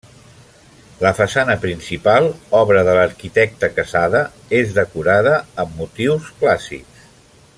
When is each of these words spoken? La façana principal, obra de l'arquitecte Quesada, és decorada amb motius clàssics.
La 1.05 1.11
façana 1.17 1.55
principal, 1.65 2.29
obra 2.61 2.81
de 2.87 2.95
l'arquitecte 2.99 3.71
Quesada, 3.75 4.23
és 4.61 4.75
decorada 4.81 5.35
amb 5.65 5.79
motius 5.83 6.33
clàssics. 6.41 7.09